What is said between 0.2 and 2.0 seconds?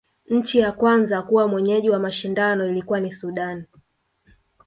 nchi ya kwanza kuwa mwenyeji wa